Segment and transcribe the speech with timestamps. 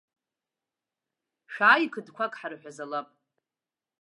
[1.53, 3.07] Шәааи, қыдқәак ҳарҳәазалап.